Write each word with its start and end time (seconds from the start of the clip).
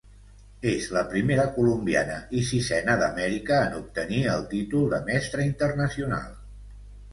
És 0.69 0.85
la 0.95 1.01
primera 1.11 1.43
colombiana 1.57 2.15
i 2.39 2.41
sisena 2.47 2.97
d'Amèrica 3.03 3.61
en 3.67 3.77
obtenir 3.83 4.25
el 4.35 4.49
títol 4.57 4.91
de 4.97 5.03
Mestre 5.13 5.49
Internacional. 5.53 6.29